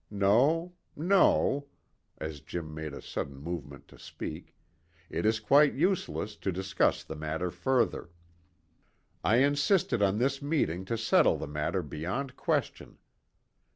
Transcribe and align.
No, 0.09 0.73
no," 0.95 1.67
as 2.17 2.39
Jim 2.39 2.73
made 2.73 2.91
a 2.95 3.03
sudden 3.03 3.37
movement 3.37 3.87
to 3.89 3.99
speak, 3.99 4.55
"it 5.11 5.27
is 5.27 5.39
quite 5.39 5.75
useless 5.75 6.35
to 6.37 6.51
discuss 6.51 7.03
the 7.03 7.15
matter 7.15 7.51
further. 7.51 8.09
I 9.23 9.35
insisted 9.43 10.01
on 10.01 10.17
this 10.17 10.41
meeting 10.41 10.85
to 10.85 10.97
settle 10.97 11.37
the 11.37 11.45
matter 11.45 11.83
beyond 11.83 12.35
question. 12.35 12.97